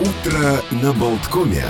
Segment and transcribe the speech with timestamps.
[0.00, 1.66] Утро на Болткоме.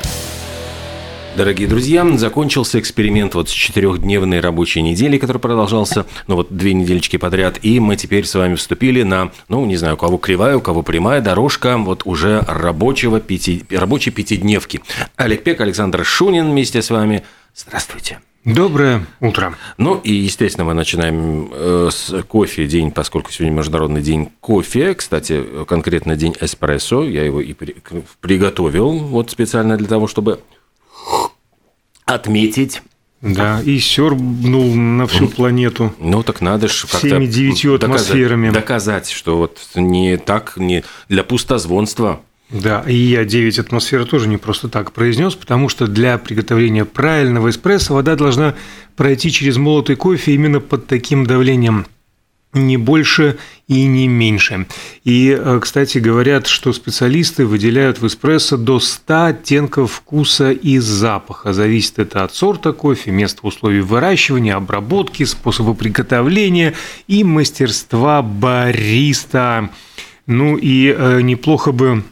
[1.36, 7.16] Дорогие друзья, закончился эксперимент вот с четырехдневной рабочей недели, который продолжался, ну вот две недельечки
[7.16, 10.60] подряд, и мы теперь с вами вступили на, ну не знаю, у кого кривая, у
[10.60, 14.80] кого прямая дорожка вот уже рабочего пяти, рабочей пятидневки.
[15.16, 17.24] Олег Пек, Александр Шунин вместе с вами.
[17.56, 18.20] Здравствуйте.
[18.44, 19.54] Доброе утро.
[19.76, 24.94] Ну и, естественно, мы начинаем э, с кофе день, поскольку сегодня Международный день кофе.
[24.94, 27.04] Кстати, конкретно день эспрессо.
[27.04, 27.76] Я его и при,
[28.20, 30.40] приготовил вот специально для того, чтобы
[32.06, 32.80] отметить
[33.20, 35.94] да, и сербнул на всю планету.
[35.98, 38.48] Ну, так надо же как-то Всеми девятью атмосферами.
[38.48, 42.22] Доказать, доказать, что вот не так, не для пустозвонства.
[42.50, 47.50] Да, и я 9 атмосфер тоже не просто так произнес, потому что для приготовления правильного
[47.50, 48.54] эспрессо вода должна
[48.96, 51.86] пройти через молотый кофе именно под таким давлением
[52.52, 54.66] не больше и не меньше.
[55.04, 61.52] И, э, кстати, говорят, что специалисты выделяют в эспрессо до 100 оттенков вкуса и запаха.
[61.52, 66.74] Зависит это от сорта кофе, места условий выращивания, обработки, способа приготовления
[67.06, 69.70] и мастерства бариста.
[70.26, 72.02] Ну и э, неплохо бы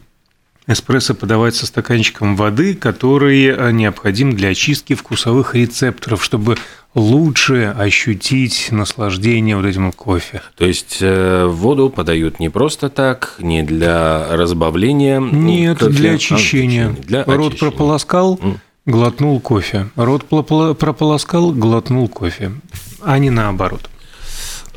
[0.69, 6.57] эспрессо подавать со стаканчиком воды, который э, необходим для очистки вкусовых рецепторов, чтобы
[6.95, 10.43] лучше ощутить наслаждение вот этим кофе.
[10.57, 15.21] То есть э, воду подают не просто так, не для разбавления?
[15.21, 16.89] Нет, кофе, для очищения.
[16.89, 17.59] А, для Рот очищения.
[17.59, 18.57] прополоскал, mm.
[18.85, 19.89] глотнул кофе.
[19.97, 22.53] Рот прополоскал, глотнул кофе.
[23.01, 23.89] А не наоборот.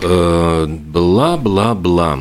[0.01, 2.19] Э, бла-бла-бла.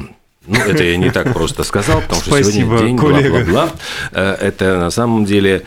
[0.51, 3.70] Ну, это я не так просто сказал, потому что Спасибо, сегодня день бла-бла-бла.
[4.11, 5.62] Э, это на самом деле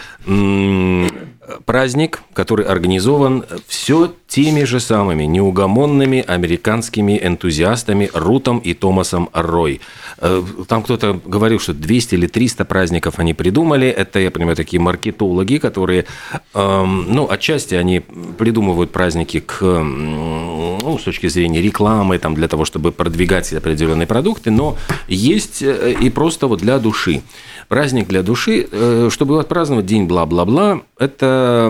[1.66, 9.82] праздник, который организован все теми же самыми неугомонными американскими энтузиастами Рутом и Томасом Рой.
[10.18, 13.88] Э, там кто-то говорил, что 200 или 300 праздников они придумали.
[13.88, 16.06] Это, я понимаю, такие маркетологи, которые,
[16.54, 22.66] эм, ну, отчасти они придумывают праздники к, ну, с точки зрения рекламы, там, для того,
[22.66, 27.22] чтобы продвигать определенные продукты, но есть э, и просто вот для души.
[27.68, 31.70] Праздник для души, э, чтобы отпраздновать день бла-бла-бла, это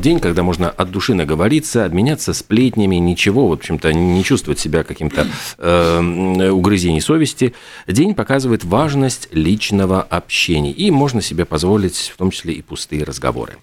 [0.00, 5.26] день, когда можно от души наговориться, обменяться сплетнями, ничего, в общем-то, не чувствовать себя каким-то
[5.58, 7.54] э, угрызений совести,
[7.86, 10.72] день показывает важность личного общения.
[10.72, 13.56] И можно себе позволить в том числе и пустые разговоры.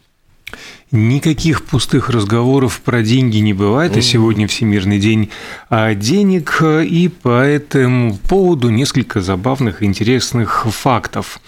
[0.92, 5.30] Никаких пустых разговоров про деньги не бывает, а сегодня Всемирный день
[5.70, 11.42] денег, и по этому поводу несколько забавных и интересных фактов.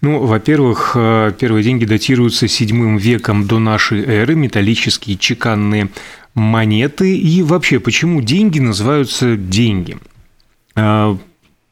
[0.00, 5.88] Ну, во-первых, первые деньги датируются седьмым веком до нашей эры, металлические чеканные
[6.34, 7.16] монеты.
[7.16, 9.98] И вообще, почему деньги называются деньги?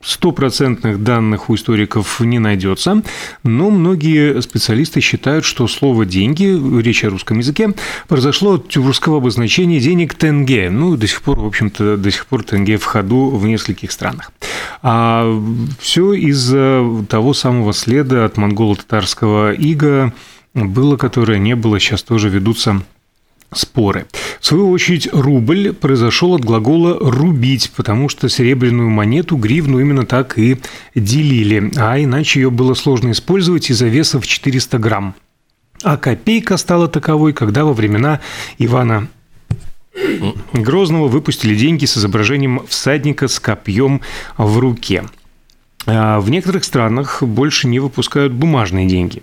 [0.00, 3.03] Стопроцентных данных у историков не найдется,
[3.42, 7.75] но многие специалисты считают, что слово «деньги», речь о русском языке,
[8.06, 10.70] произошло от тюркского обозначения денег «тенге».
[10.70, 14.31] Ну, до сих пор, в общем-то, до сих пор «тенге» в ходу в нескольких странах.
[14.82, 15.36] А
[15.81, 20.12] все из-за того самого следа от монголо-татарского ига
[20.54, 22.82] было, которое не было, сейчас тоже ведутся
[23.53, 24.06] споры.
[24.41, 30.38] В свою очередь, рубль произошел от глагола «рубить», потому что серебряную монету, гривну именно так
[30.38, 30.59] и
[30.94, 35.14] делили, а иначе ее было сложно использовать из-за веса в 400 грамм.
[35.82, 38.20] А копейка стала таковой, когда во времена
[38.59, 39.09] Ивана
[40.53, 44.00] Грозного выпустили деньги с изображением всадника с копьем
[44.36, 45.04] в руке.
[45.86, 49.22] А в некоторых странах больше не выпускают бумажные деньги.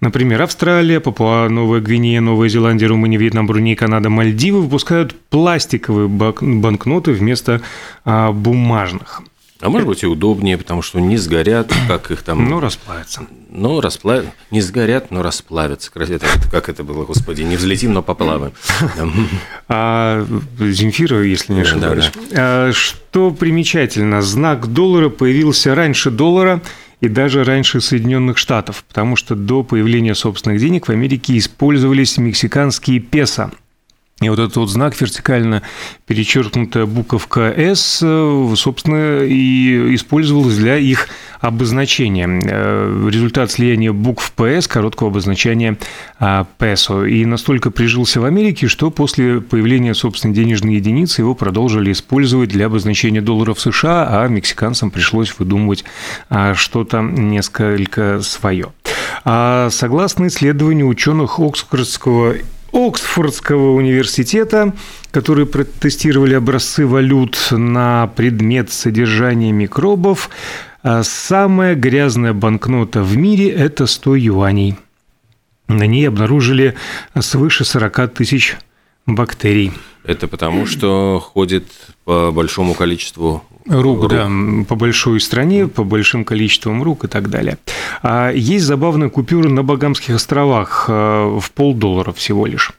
[0.00, 7.12] Например, Австралия, Папуа, Новая Гвинея, Новая Зеландия, Румыния, Вьетнам, Бруней, Канада, Мальдивы выпускают пластиковые банкноты
[7.12, 7.60] вместо
[8.04, 9.22] а, бумажных.
[9.60, 12.50] А может быть и удобнее, потому что не сгорят, как их там...
[12.50, 13.22] Ну, расплавятся.
[13.48, 14.26] Ну, расплавят.
[14.50, 15.90] Не сгорят, но расплавятся.
[15.94, 18.52] Это, как это было, господи, не взлетим, но поплаваем.
[19.68, 20.26] А
[20.58, 22.12] Земфира, если не ошибаюсь.
[22.36, 26.60] А, что примечательно, знак доллара появился раньше доллара–
[27.04, 33.00] и даже раньше Соединенных Штатов, потому что до появления собственных денег в Америке использовались мексиканские
[33.00, 33.50] песо–
[34.26, 35.62] и вот этот вот знак вертикально
[36.06, 41.08] перечеркнутая буковка «С», э, собственно, и использовалась для их
[41.40, 42.28] обозначения.
[42.28, 45.76] Э, результат слияния букв «ПС», короткого обозначения
[46.18, 47.04] а, «песо».
[47.04, 52.66] И настолько прижился в Америке, что после появления собственной денежной единицы его продолжили использовать для
[52.66, 55.84] обозначения долларов США, а мексиканцам пришлось выдумывать
[56.30, 58.72] а, что-то несколько свое.
[59.24, 62.36] А согласно исследованию ученых Оксфордского
[62.74, 64.74] Оксфордского университета,
[65.12, 70.28] которые протестировали образцы валют на предмет содержания микробов,
[70.82, 74.76] А самая грязная банкнота в мире– это 100 юаней.
[75.68, 76.74] На ней обнаружили
[77.18, 78.56] свыше 40 тысяч
[79.06, 79.72] бактерий.
[80.04, 81.66] Это потому, что ходит
[82.04, 84.28] по большому количеству Рук, рук, да,
[84.68, 87.56] по большой стране, по большим количествам рук и так далее.
[88.02, 92.72] А есть забавная купюра на Багамских островах э, в полдоллара всего лишь.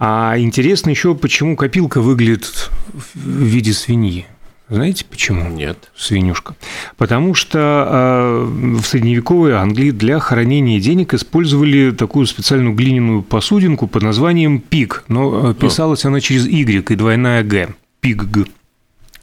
[0.00, 4.26] А интересно еще, почему копилка выглядит в виде свиньи.
[4.70, 5.48] Знаете почему?
[5.48, 5.90] Нет.
[5.96, 6.54] Свинюшка.
[6.96, 8.44] Потому что э,
[8.78, 15.50] в средневековой Англии для хранения денег использовали такую специальную глиняную посудинку под названием пик, но
[15.50, 17.70] э, писалась она через Y и двойная Г.
[18.00, 18.24] Пиг.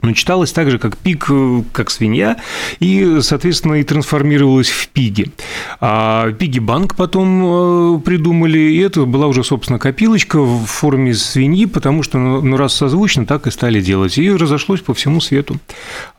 [0.02, 2.38] Но читалось так же, как пик, э, как свинья,
[2.80, 5.32] и, соответственно, и трансформировалась в пиги.
[5.80, 11.66] А пиги банк потом э, придумали, и это была уже, собственно, копилочка в форме свиньи,
[11.66, 14.18] потому что, ну, ну, раз созвучно, так и стали делать.
[14.20, 15.58] И разошлось по всему свету.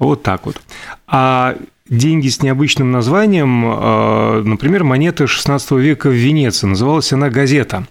[0.01, 0.61] Вот так вот.
[1.07, 1.57] А
[1.89, 7.87] деньги с необычным названием, э, например, монета XVI века в Венеции, называлась она «Газета».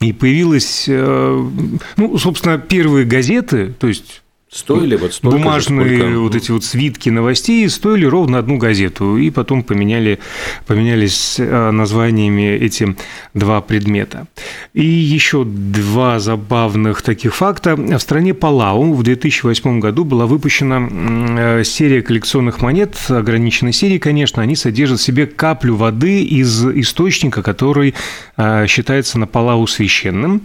[0.00, 6.18] И появилась, ну, собственно, первые газеты, то есть Стоили вот столько Бумажные же, сколько...
[6.20, 10.20] вот эти вот свитки новостей стоили ровно одну газету, и потом поменяли,
[10.66, 12.96] поменялись э, названиями эти
[13.34, 14.26] два предмета.
[14.72, 17.76] И еще два забавных таких факта.
[17.76, 24.42] В стране Палау в 2008 году была выпущена э, серия коллекционных монет, ограниченной серии, конечно,
[24.42, 27.94] они содержат в себе каплю воды из источника, который
[28.38, 30.40] э, считается на Палау священным.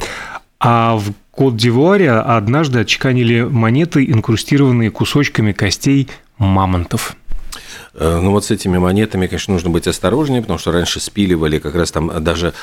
[0.59, 6.07] А в Кот-д'Ивуаре однажды отчеканили монеты, инкрустированные кусочками костей
[6.37, 7.15] мамонтов.
[7.95, 11.73] Э, ну вот с этими монетами, конечно, нужно быть осторожнее, потому что раньше спиливали как
[11.73, 12.53] раз там даже,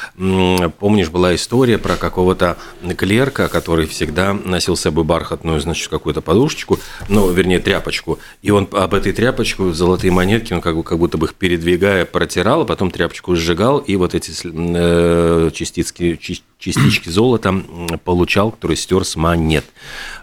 [0.78, 2.58] помнишь, была история про какого-то
[2.96, 6.78] клерка, который всегда носил с собой бархатную, значит, какую-то подушечку,
[7.08, 11.18] ну, вернее, тряпочку, и он об этой тряпочку, золотые монетки, он как, бы, как будто
[11.18, 17.62] бы их передвигая протирал, а потом тряпочку сжигал, и вот эти э, частички, частички золота
[18.04, 19.64] получал, который стер с монет.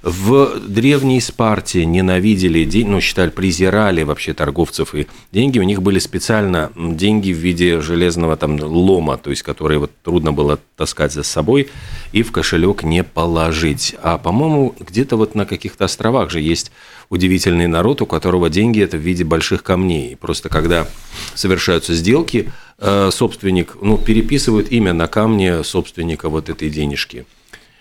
[0.04, 5.60] В древней Спарте ненавидели, ну, считали, презирали вообще торговцев и деньги.
[5.60, 10.32] У них были специально деньги в виде железного там лома, то есть которые вот трудно
[10.32, 11.70] было таскать за собой
[12.12, 13.96] и в кошелек не положить.
[14.02, 16.72] А, по-моему, где-то вот на каких-то островах же есть
[17.10, 20.16] удивительный народ, у которого деньги это в виде больших камней.
[20.16, 20.88] Просто когда
[21.34, 27.26] совершаются сделки, собственник, ну, переписывают имя на камне собственника вот этой денежки.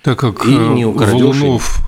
[0.02, 1.82] Так как и не э, Валунов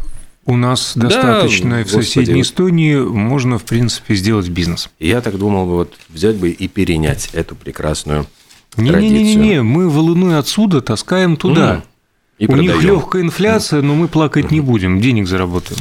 [0.48, 2.40] у нас достаточно, да, в соседней.
[2.40, 4.88] Эстонии можно, в принципе, сделать бизнес.
[4.98, 8.26] Я так думал, вот взять бы и перенять эту прекрасную
[8.76, 11.74] Не-не-не, мы валуны отсюда таскаем туда.
[11.74, 11.82] Mm.
[12.38, 12.72] И У продаем.
[12.72, 15.80] них легкая инфляция, но мы плакать не будем, денег заработаем.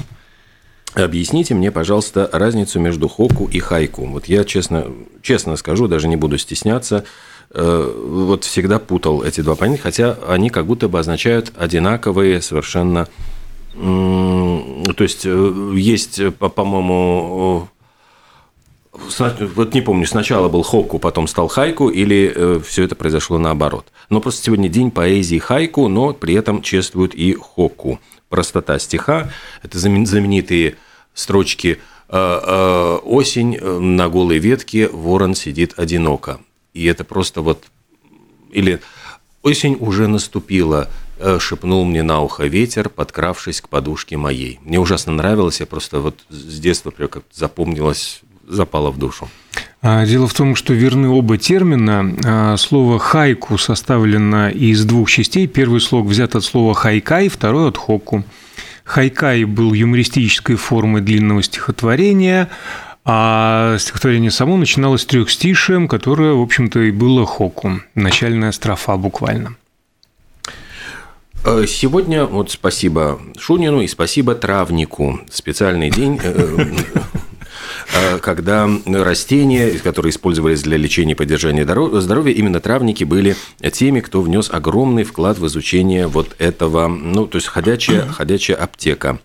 [1.03, 4.05] Объясните мне, пожалуйста, разницу между хоку и хайку.
[4.07, 4.87] Вот я честно,
[5.21, 7.03] честно скажу, даже не буду стесняться,
[7.51, 13.07] э, вот всегда путал эти два понятия, хотя они как будто бы означают одинаковые совершенно
[13.79, 17.69] то есть э, есть, э, по-моему,
[18.91, 23.85] вот не помню, сначала был хоку, потом стал хайку, или все это произошло наоборот.
[24.09, 27.99] Но просто сегодня день поэзии хайку, но при этом чествуют и хоку.
[28.29, 29.29] Простота стиха–
[29.61, 30.77] это знаменитые
[31.17, 31.79] строчки
[32.09, 36.39] «Осень на голой ветке, ворон сидит одиноко».
[36.73, 37.65] И это просто вот…
[38.51, 38.79] Или
[39.43, 44.59] «Осень уже наступила, Э, шепнул мне на ухо ветер, подкравшись к подушке моей.
[44.63, 49.27] Мне ужасно нравилось, я просто вот с детства прям как запомнилось, запало в душу.
[49.81, 52.15] А, дело в том, что верны оба термина.
[52.23, 55.47] А, слово «хайку» составлено из двух частей.
[55.47, 58.23] Первый слог взят от слова «хайкай», второй– от «хоку».
[58.87, 62.49] Хайкай был юмористической формой длинного стихотворения,
[63.03, 69.57] а стихотворение само начиналось трехстишием, которое, в общем-то, и было хоку, начальная строфа буквально.
[71.43, 75.19] Э, сегодня вот спасибо Шунину и спасибо травнику.
[75.29, 76.65] Специальный день э,
[78.21, 83.35] когда растения, которые использовались для лечения и поддержания здоровья, именно травники были
[83.71, 89.19] теми, кто внес огромный вклад в изучение вот этого, ну, то есть ходячая, ходячая аптека.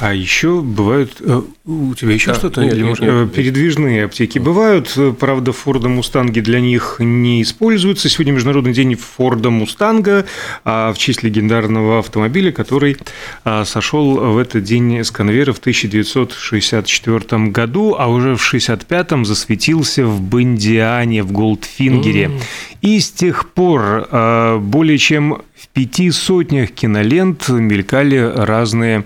[0.00, 1.16] А еще бывают...
[1.20, 2.64] Э, у тебя еще да, что-то?
[2.64, 4.96] Нет, нет, нет, Передвижные аптеки бывают.
[5.18, 8.08] Правда, Форда Мустанги для них не используются.
[8.08, 10.24] Сегодня Международный день Форда Мустанга
[10.64, 12.96] а в честь легендарного автомобиля, который
[13.44, 20.06] а, сошел в этот день с конвейера в 1964 году, а уже в 1965 засветился
[20.06, 22.24] в Бондиане, в Голдфингере.
[22.24, 22.42] Mm.
[22.80, 29.04] И с тех пор а, более чем в пяти сотнях кинолент мелькали разные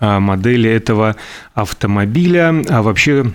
[0.00, 1.16] модели этого
[1.54, 2.62] автомобиля.
[2.68, 3.26] А вообще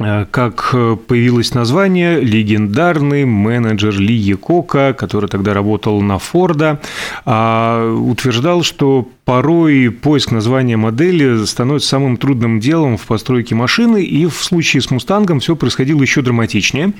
[0.00, 6.80] Э, как э, появилось название, легендарный менеджер Ли Якока, который тогда работал на Форда,
[7.24, 14.26] а, утверждал, что порой поиск названия модели становится самым трудным делом в постройке машины, и
[14.26, 16.92] в случае с «Мустангом» все происходило еще драматичнее.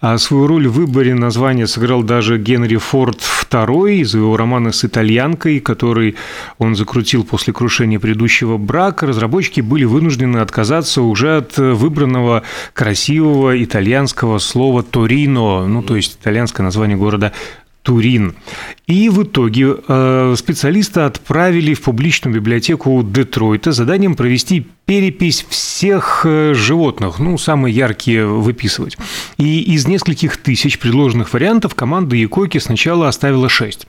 [0.00, 4.84] А свою роль в выборе названия сыграл даже Генри Форд II из его романа с
[4.84, 6.16] итальянкой, который
[6.58, 9.06] он закрутил после крушения предыдущего брака.
[9.06, 12.42] Разработчики были вынуждены отказаться уже от выбранного
[12.72, 17.32] красивого итальянского слова «торино», ну, то есть итальянское название города
[17.82, 18.34] Турин.
[18.86, 26.54] И в итоге э, специалисты отправили в публичную библиотеку Детройта заданием провести перепись всех э,
[26.54, 28.96] животных, ну, самые яркие выписывать.
[29.36, 33.86] И из нескольких тысяч предложенных вариантов команда Якокки сначала оставила шесть.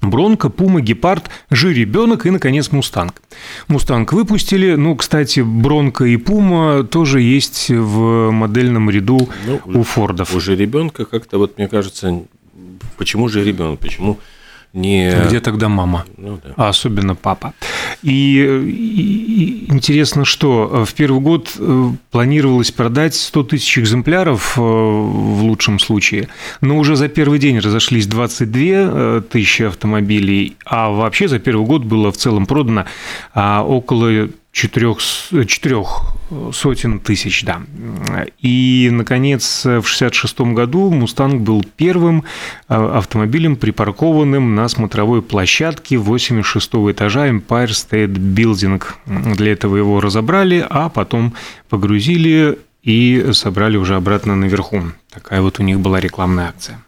[0.00, 3.20] Бронко, Пума, Гепард, Жеребенок и, наконец, Мустанг.
[3.66, 4.74] Мустанг выпустили.
[4.74, 10.34] Ну, кстати, Бронко и Пума тоже есть в модельном ряду ну, у Фордов.
[10.34, 12.22] У Жеребенка как-то, вот мне кажется,
[12.98, 13.80] Почему жеребенок?
[13.80, 14.18] Почему
[14.74, 15.10] не...
[15.26, 16.04] Где тогда мама?
[16.16, 16.52] Ну, да.
[16.56, 17.54] А особенно папа.
[18.02, 25.42] И, и интересно, что в первый год э, планировалось продать 100 тысяч экземпляров э, в
[25.42, 26.28] лучшем случае,
[26.60, 31.84] но уже за первый день разошлись 22 э, тысячи автомобилей, а вообще за первый год
[31.84, 32.84] было в целом продано
[33.32, 34.28] а, около
[34.58, 34.98] четырех,
[35.46, 36.14] четырех
[36.52, 37.62] сотен тысяч, да.
[38.40, 42.24] И, наконец, в 1966 году «Мустанг» был первым
[42.66, 48.82] а, автомобилем, припаркованным на смотровой площадке 86 этажа Empire State Building.
[49.36, 51.34] Для этого его разобрали, а потом
[51.68, 54.82] погрузили и собрали уже обратно наверху.
[55.10, 56.82] Такая вот у них была рекламная акция.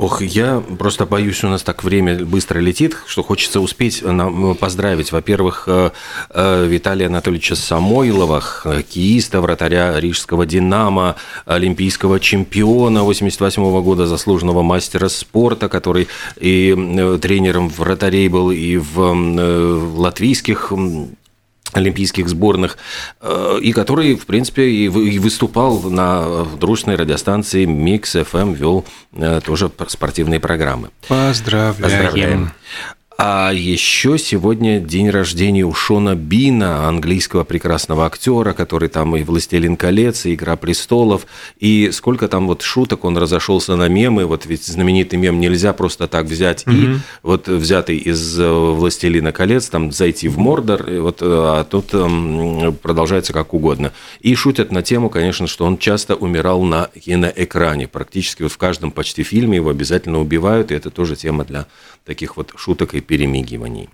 [0.00, 5.12] Ох, я просто боюсь, у нас так время быстро летит, что хочется успеть нам поздравить,
[5.12, 5.90] во-первых, э,
[6.30, 15.68] э, Виталия Анатольевича Самойлова, хоккеиста, вратаря рижского «Динамо», олимпийского чемпиона 88 года, заслуженного мастера спорта,
[15.68, 16.08] который
[16.40, 20.72] и э, тренером вратарей был, и в латвийских
[21.72, 22.78] олимпийских сборных,
[23.20, 29.70] э, и который, в принципе, и выступал на дружной радиостанции Микс FM, вел э, тоже
[29.88, 30.90] спортивные программы.
[31.08, 31.82] Поздравляем.
[31.82, 32.52] Поздравляем.
[33.22, 39.76] А еще сегодня день рождения у Шона Бина, английского прекрасного актера, который там и «Властелин
[39.76, 41.26] колец», и «Игра престолов»,
[41.58, 46.08] и сколько там вот шуток он разошелся на мемы, вот ведь знаменитый мем нельзя просто
[46.08, 46.74] так взять угу.
[46.74, 51.64] и вот взятый из э, «Властелина колец», там зайти в Мордор, и вот, э, а
[51.64, 53.92] тут эм, продолжается как угодно.
[54.20, 58.92] И шутят на тему, конечно, что он часто умирал на киноэкране, практически вот в каждом
[58.92, 61.66] почти фильме его обязательно убивают, и это тоже тема для
[62.06, 63.88] таких вот шуток и перемигиваний.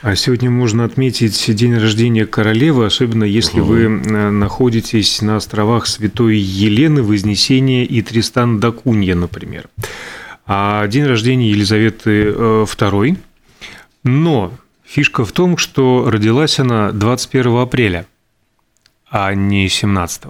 [0.00, 3.70] А сегодня можно отметить день рождения королевы, особенно если угу.
[3.70, 9.68] вы э, находитесь на островах Святой Елены, Вознесения и Тристан да Кунья, например.
[10.46, 13.14] А день рождения Елизаветы II.
[13.14, 13.16] Э,
[14.04, 14.52] Но
[14.84, 18.06] фишка в том, что родилась она 21 апреля,
[19.10, 20.22] а не 17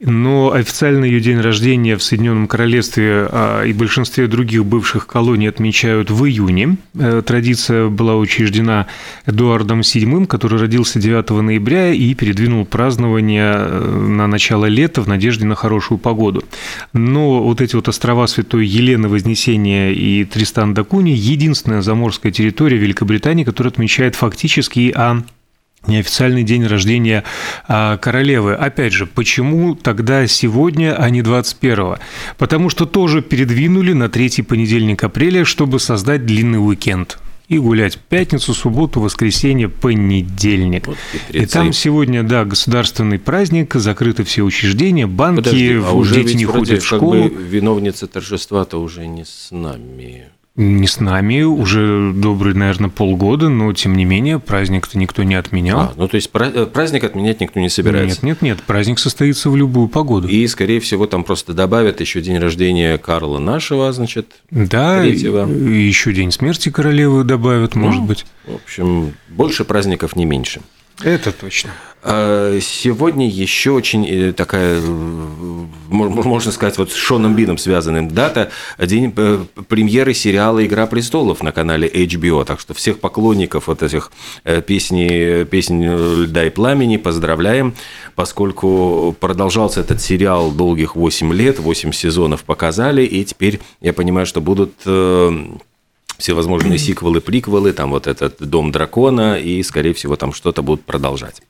[0.00, 6.10] но официально ее день рождения в Соединенном Королевстве а, и большинстве других бывших колоний отмечают
[6.10, 6.76] в июне.
[6.94, 8.86] Э, традиция была учреждена
[9.26, 15.46] Эдуардом VII, который родился 9 ноября и передвинул празднование э, на начало лета в надежде
[15.46, 16.44] на хорошую погоду.
[16.92, 22.76] Но вот эти вот острова Святой Елены, Вознесения и Тристан да Куни– единственная заморская территория
[22.76, 25.22] Великобритании, которая отмечает фактически, а
[25.88, 27.24] неофициальный день рождения
[27.66, 28.54] а, королевы.
[28.54, 31.96] Опять же, почему тогда сегодня, а не 21
[32.36, 37.18] Потому что тоже передвинули на третий понедельник апреля, чтобы создать длинный уикенд
[37.48, 40.86] и гулять пятницу, субботу, воскресенье, понедельник.
[40.86, 40.98] Вот
[41.30, 46.44] и там сегодня, да, государственный праздник, закрыты все учреждения, банки, Подожди, а уже дети не
[46.44, 47.22] ходят в школу.
[47.24, 53.48] Как бы виновница торжества-то уже не с нами не с нами уже добрый, наверное, полгода,
[53.48, 55.80] но тем не менее праздник-то никто не отменял.
[55.80, 58.26] А, ну то есть э, праздник отменять никто не собирается.
[58.26, 60.26] Нет, нет, нет, праздник состоится в любую погоду.
[60.26, 65.48] И, скорее всего, там просто добавят еще день рождения Карла нашего, значит, да, третьего.
[65.48, 68.26] и еще день смерти королевы добавят, ну, может быть.
[68.44, 70.60] В общем, больше праздников, не меньше.
[71.02, 71.70] Это точно.
[72.02, 74.80] А, сегодня еще очень э, такая,
[75.88, 81.52] можно сказать, вот с Шоном Бином связанным дата, день э, премьеры сериала «Игра престолов» на
[81.52, 82.44] канале HBO.
[82.44, 84.12] Так что всех поклонников вот этих
[84.44, 87.74] э, песни, песен «Льда и пламени» поздравляем,
[88.14, 94.40] поскольку продолжался этот сериал долгих 8 лет, 8 сезонов показали, и теперь я понимаю, что
[94.40, 94.72] будут
[96.18, 101.42] всевозможные сиквелы, приквелы, там вот этот «Дом дракона», и, скорее всего, там что-то будут продолжать.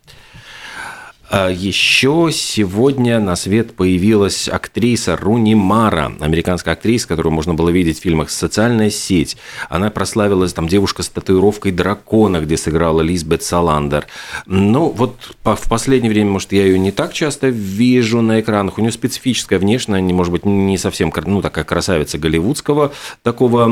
[1.30, 7.99] А еще сегодня на свет появилась актриса Руни Мара, американская актриса, которую можно было видеть
[7.99, 9.37] в фильмах «Социальная сеть».
[9.68, 14.06] Она прославилась, там, девушка с татуировкой дракона, где сыграла Лизбет Саландер.
[14.47, 18.78] Ну, вот в последнее время, может, я ее не так часто вижу на экранах.
[18.78, 22.92] У нее специфическая внешность, не может быть, не совсем, ну, такая красавица голливудского
[23.23, 23.68] такого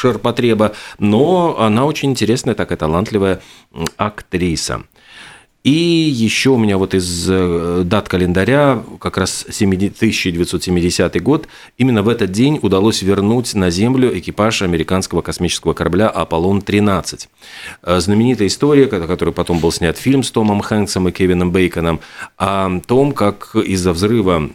[0.00, 3.40] ширпотреба, но она очень интересная, такая талантливая
[3.96, 4.84] актриса.
[5.62, 12.08] И еще у меня вот из э, дат календаря, как раз 1970 год, именно в
[12.08, 17.28] этот день удалось вернуть на Землю экипаж американского космического корабля «Аполлон-13».
[17.82, 22.00] Э, знаменитая история, который потом был снят фильм с Томом Хэнксом и Кевином Бейконом,
[22.38, 24.48] о том, как из-за взрыва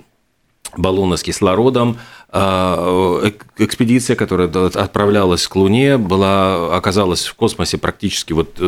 [0.76, 2.00] баллона с кислородом.
[2.34, 8.60] Э, экспедиция, которая отправлялась к Луне, была, оказалась в космосе практически вот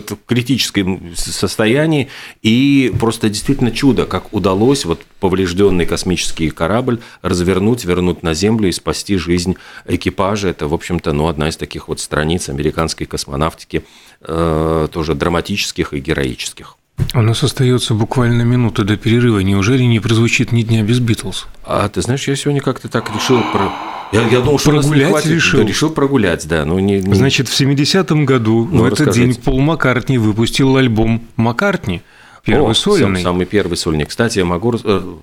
[0.00, 2.08] в критическом состоянии,
[2.42, 8.72] и просто действительно чудо, как удалось вот поврежденный космический корабль развернуть, вернуть на Землю и
[8.72, 10.48] спасти жизнь экипажа.
[10.48, 13.84] Это, в общем-то, ну, одна из таких вот страниц американской космонавтики,
[14.20, 16.76] э, тоже драматических и героических.
[17.12, 19.40] У нас остается буквально минута до перерыва.
[19.40, 21.46] Неужели не прозвучит ни дня без Битлз?
[21.64, 23.72] А ты знаешь, я сегодня как-то так решил про
[24.12, 25.60] я, я думал, что прогулять решил.
[25.60, 26.64] Да, решил прогулять, да.
[26.64, 27.14] Ну, не, не...
[27.14, 32.02] Значит, в 70-м году ну, в этот день Пол Маккартни выпустил альбом «Маккартни».
[32.44, 33.22] Первый О, сольный.
[33.22, 34.08] Самый первый сольник.
[34.08, 35.14] Кстати, я могу э,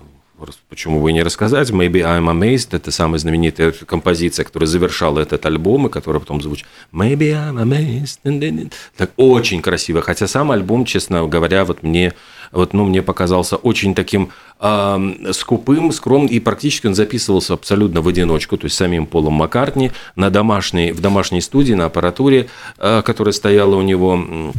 [0.70, 1.70] почему бы и не рассказать.
[1.70, 6.68] Maybe I'm Amazed– это самая знаменитая композиция, которая завершала этот альбом, и которая потом звучит
[6.94, 8.72] Maybe I'm Amazed.
[8.98, 10.02] Так очень красиво.
[10.02, 12.14] Хотя сам альбом, честно говоря, вот мне,
[12.52, 18.08] вот, ну, мне показался очень таким э, скупым, скромным, и практически он записывался абсолютно в
[18.08, 23.34] одиночку, то есть самим Полом Маккартни на домашней, в домашней студии, на аппаратуре, э, которая
[23.34, 24.54] стояла у него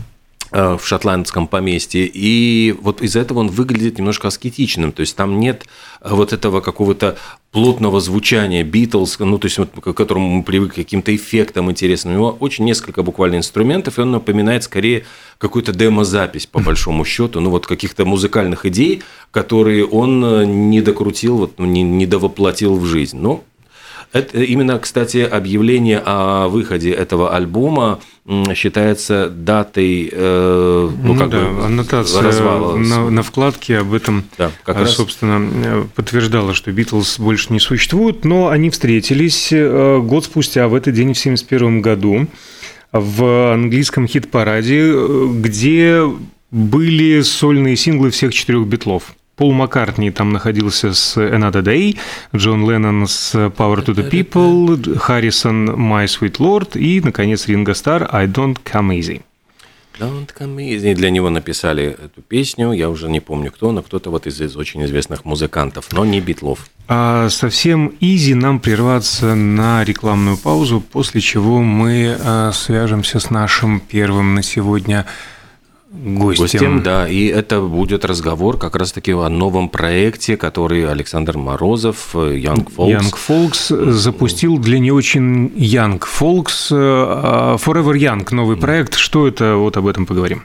[0.53, 5.65] в шотландском поместье, и вот из этого он выглядит немножко аскетичным, то есть там нет
[6.01, 7.17] э, вот этого какого-то
[7.53, 12.15] плотного звучания Битлз, ну, то есть вот, к которому мы привыкли, к каким-то эффектам интересным.
[12.15, 15.05] У него очень несколько буквально инструментов, и он напоминает скорее
[15.39, 21.37] какую-то демозапись, по большому счету, ну, вот каких-то музыкальных идей, которые он э, не докрутил,
[21.37, 23.19] вот, ну, не, не довоплотил в жизнь.
[23.19, 23.45] Но
[24.13, 28.01] это именно, кстати, объявление о выходе этого альбома
[28.55, 32.77] считается датой, э, ну, ну как да, бы аннотация развала.
[32.77, 35.51] На, на вкладке об этом, да, как э, собственно, раз...
[35.65, 40.95] Э, подтверждала, что Битлз больше не существует, но они встретились э, год спустя, в этот
[40.95, 42.27] день, в 1971 году,
[42.93, 44.95] в английском хит-параде,
[45.33, 46.03] где
[46.51, 49.17] были сольные синглы всех четырех битлов.
[49.37, 51.99] Пол Маккартни там находился с Another Day,
[52.35, 58.09] Джон Леннон с Power to the People, Харрисон My Sweet Lord и, наконец, Ринго Стар
[58.13, 59.23] I Don't Come Easy.
[59.99, 60.95] Don't Come Easy.
[60.95, 64.57] Для него написали эту песню, я уже не помню кто, но кто-то вот из, из
[64.57, 66.69] очень известных музыкантов, но не Битлов.
[66.89, 73.81] А совсем easy нам прерваться на рекламную паузу, после чего мы а, свяжемся с нашим
[73.81, 75.07] первым на сегодня
[75.93, 76.45] гостем.
[76.45, 76.83] гостем.
[76.83, 82.69] Да, и это будет разговор как раз-таки о новом проекте, который Александр Морозов, э, Young
[82.75, 83.01] Folks.
[83.01, 88.95] Young Folks запустил для не очень Young Folks э, Forever Young, новый проект.
[88.95, 89.57] Что это?
[89.57, 90.45] Вот об этом поговорим.